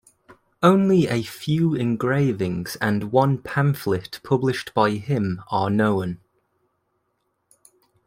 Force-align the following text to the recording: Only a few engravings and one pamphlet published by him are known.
Only 0.63 1.05
a 1.05 1.21
few 1.21 1.75
engravings 1.75 2.75
and 2.81 3.11
one 3.11 3.37
pamphlet 3.37 4.19
published 4.23 4.73
by 4.73 4.93
him 4.95 5.43
are 5.51 5.69
known. 5.69 6.17